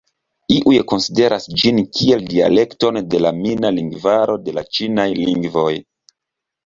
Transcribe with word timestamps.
Iuj 0.53 0.77
konsideras 0.91 1.45
ĝin 1.63 1.81
kiel 1.99 2.25
dialekton 2.31 2.99
de 3.13 3.21
la 3.27 3.35
mina 3.43 3.73
lingvaro 3.79 4.39
de 4.49 4.57
la 4.59 4.65
ĉinaj 4.79 5.07
lingvoj. 5.25 5.71